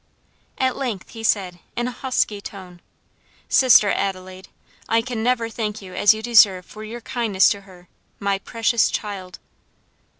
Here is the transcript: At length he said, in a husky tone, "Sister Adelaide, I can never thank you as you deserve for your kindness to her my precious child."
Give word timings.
At 0.57 0.75
length 0.75 1.09
he 1.09 1.21
said, 1.21 1.59
in 1.75 1.87
a 1.87 1.91
husky 1.91 2.41
tone, 2.41 2.81
"Sister 3.49 3.91
Adelaide, 3.91 4.47
I 4.89 5.03
can 5.03 5.21
never 5.21 5.47
thank 5.47 5.79
you 5.79 5.93
as 5.93 6.11
you 6.11 6.23
deserve 6.23 6.65
for 6.65 6.83
your 6.83 7.01
kindness 7.01 7.49
to 7.51 7.61
her 7.69 7.87
my 8.19 8.39
precious 8.39 8.89
child." 8.89 9.37